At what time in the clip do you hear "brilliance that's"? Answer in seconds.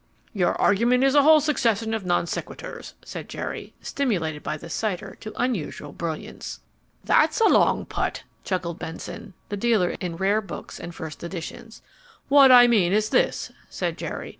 5.93-7.39